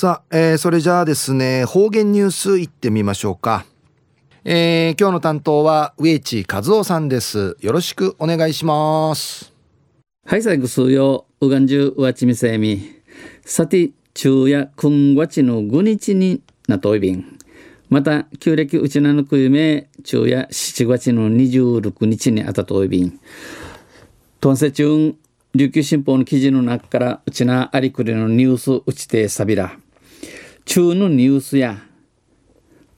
[0.00, 3.66] さあ、えー、それじゃあですね、方言ニュースいってみましょうか。
[4.44, 7.58] えー、今日の担当は植地和夫さんです。
[7.60, 9.52] よろしくお願いします。
[10.24, 12.80] はい、最後数曜、うがんじゅうわちみせみ。
[13.44, 17.38] さて、昼夜くんわちのぐにちになといびん。
[17.90, 23.20] また、旧暦うちなのくゆめ、昼夜7月の26日にあたといびん。
[24.40, 25.18] とんせちゅん、
[25.54, 29.76] 琉球新報の記事の中から、うちなありくりのニュースうちてさびら。
[30.64, 31.78] 中のニュースや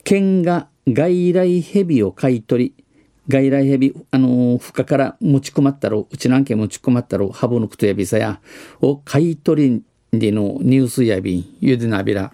[0.04, 2.84] 県が外来ヘビを買い取り
[3.28, 8.40] 外来ヘビあの負荷から持ち込まったろうちなんけ持ち込まったろハブのくとやびさや
[8.80, 12.32] を買い取りでのニュースやびゆでなびら。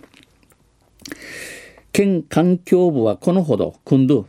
[1.92, 4.26] 県環境部はこのほど今度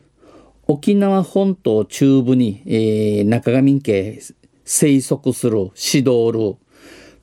[0.68, 4.20] 沖縄本島中部に、えー、中上家
[4.66, 6.58] 生息するシドール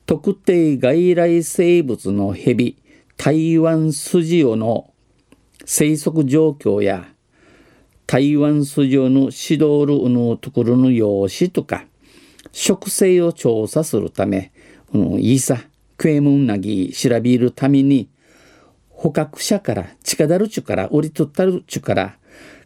[0.05, 2.77] 特定外来生物のヘビ
[3.17, 4.93] 台湾スジオの
[5.65, 7.07] 生息状況や
[8.05, 11.85] 台湾スジオの指導ルのところの用紙とか
[12.51, 14.51] 植生を調査するため、
[14.91, 15.63] このイーサ、
[15.97, 18.07] クエムンナギ調べるために
[18.89, 22.17] 捕獲者から近だるちゅから降り取ったるちゅから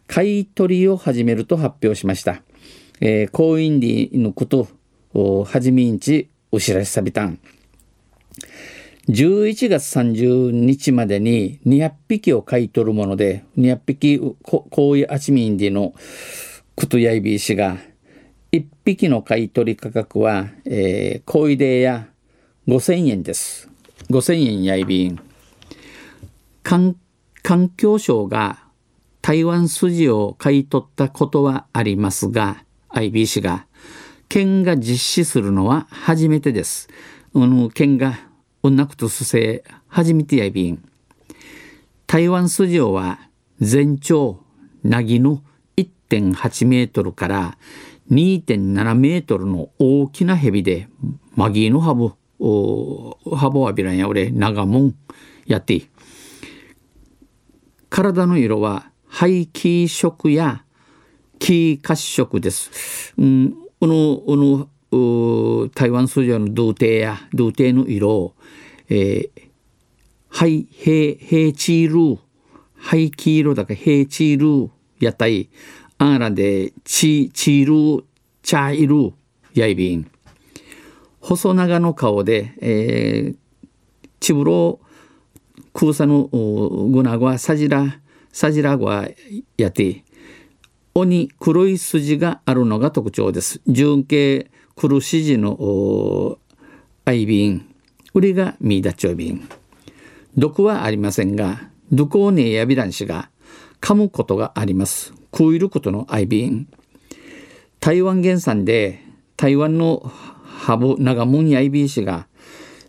[0.06, 2.42] 買い取りを始めると発表しました。
[3.00, 4.68] えー、公員でのこと
[5.14, 7.38] をはじめんちお知らせさびたん。
[9.08, 15.92] 11月30日までに200匹を買い取るもので、200匹、こういうあちみんでの
[16.76, 17.78] クトヤイビー氏が、
[18.52, 22.08] 1匹の買い取り価格は、えー、小出や
[22.68, 23.68] 5000円です。
[24.08, 25.18] 5000円やいびん。
[26.62, 26.94] 環
[27.76, 28.62] 境省が
[29.20, 33.66] 台湾筋を買い取ったことはありますが、IB 氏が、
[34.28, 36.88] 県が実施するのは初めてです。
[37.34, 38.18] あの県が
[38.62, 40.84] 女くとすせ初めてやびん。
[42.06, 43.18] 台湾スジオは
[43.60, 44.38] 全長
[44.84, 45.42] なぎの
[45.76, 47.58] 1.8メートルから
[48.10, 50.88] 2.7メートルの大きな蛇で
[51.34, 52.08] マギーのハブ
[53.34, 54.94] ハブはびらんや俺長もん
[55.46, 55.82] やって
[57.88, 60.64] 体の色は灰黄色や
[61.38, 63.12] 黄褐色です。
[63.18, 64.68] うん、このこの
[65.74, 68.34] 台湾スジオの童貞や童貞の色を
[68.94, 69.48] えー、
[70.28, 72.18] はい、へ、へちる、
[72.76, 74.68] はい、黄色だからへちる、
[75.00, 75.48] やったい、
[75.96, 78.04] あらで、ち、ちる、
[78.42, 79.14] 茶色、
[79.54, 80.10] やいびん。
[81.20, 83.36] 細長の顔で、えー、
[84.20, 84.80] ちぶろ、
[85.72, 87.98] 空さのぐなごはさじら、
[88.30, 89.08] さじらごは
[89.56, 90.04] やて、
[90.94, 93.62] 尾に黒い筋があるのが特徴です。
[93.66, 96.38] 純系黒筋字の
[97.04, 97.74] アイビン、
[98.14, 99.48] 売りが見出ちょびん。
[100.36, 103.28] 毒はありませんが、毒コネやびらんしが
[103.80, 105.12] 噛むことがあります。
[105.36, 106.68] 食いることのアイビン。
[107.80, 109.02] 台湾原産で
[109.36, 110.10] 台湾の
[110.44, 112.28] ハブ長門やいびしが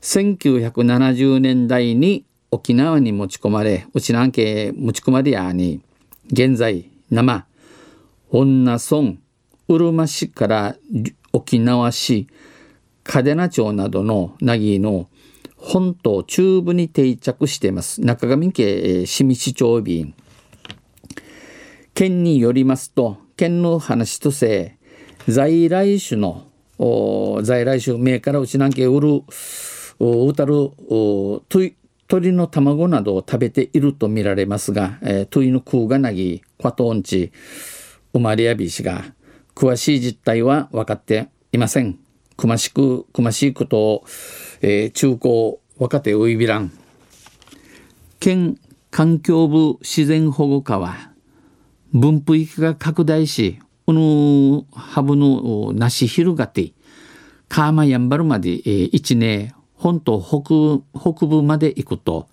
[0.01, 5.81] 1970年代に沖縄に持ち込まれ、うちなんけ持ち込まれやに、
[6.27, 7.45] 現在生、
[8.29, 9.17] 女村、
[9.67, 10.75] うるま市から
[11.35, 12.27] 沖縄市、
[13.03, 15.09] 嘉手納町などのなぎの
[15.57, 18.01] 本島中部に定着しています。
[18.01, 20.13] 中上家清水町便。
[21.95, 24.77] 県によりますと県の話とせ
[25.27, 26.47] 在来種の
[27.44, 29.23] 在来種名からうちなんけ売る
[30.00, 30.71] うたる
[32.07, 37.31] 鳥の卵などを食べているとみられますが、えー、鳥の空がなぎクトンチ
[38.11, 39.03] 生まれやびしが
[39.56, 42.00] 詳しい実態は分かっていません。
[42.36, 44.06] くましくくましいことを
[44.66, 46.72] えー、中高若手ウイビラン
[48.22, 48.58] 県
[48.92, 51.12] 環境部自然保護課は
[51.92, 56.72] 分布域が拡大しこのハブのなし広がって
[57.50, 62.30] カーマヤンバルまで、えー、一年本島北北部まで行くと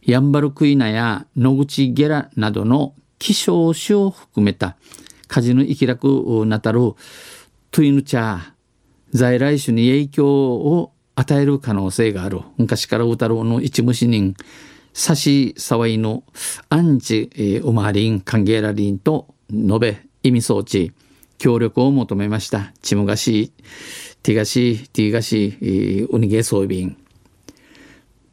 [0.00, 4.78] ヤンバルクイナや野口ゲラなどの希少種を含めた
[5.28, 6.80] カジの生き楽なたる
[7.70, 8.40] トゥイヌチャ
[9.12, 12.40] 在来種に影響を与える可能性がある。
[12.56, 14.34] 昔から歌ろうの一無死人
[14.92, 16.24] 差し騒いの
[16.68, 20.92] アンチ、えー、ウマリンカンゲラリンと述べ意味装置
[21.38, 22.72] 協力を求めました。
[22.82, 23.52] チムガシ
[24.22, 26.96] ティガシティガシ、えー、ウニゲ装備員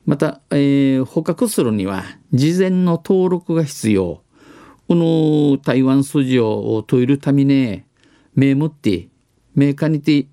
[0.06, 4.22] また、えー、捕獲するには事前の登録が必要。
[4.88, 7.84] この台湾筋を問えるために
[8.36, 9.10] 名持って
[9.56, 10.28] メーカーにて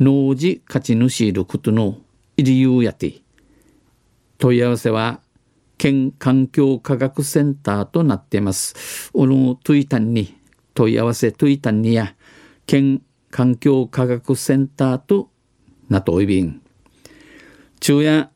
[0.00, 1.98] 農事勝ち主いることの
[2.36, 3.22] 理由やて
[4.38, 5.20] 問い合わせは
[5.78, 9.10] 県環境科学センターとなっています。
[9.12, 10.34] このトゥイタンに
[10.74, 12.14] 問い合わせトゥイタンにや
[12.66, 15.30] 県環境科学センターと
[15.88, 16.62] なといびん。
[17.80, 18.30] 昼夜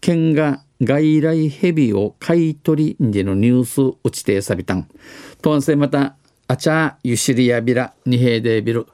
[0.00, 4.88] 県が外来ヘビを買い取りでのニュース打ちてさびたん。
[5.42, 6.16] とんせまた
[6.46, 8.86] あちゃゆしりやびらにへいでびる。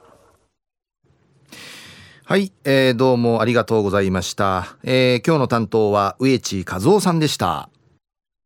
[2.31, 7.71] はい、えー、どうもありがとうございました、えー、今日の担当は植地和夫さんでした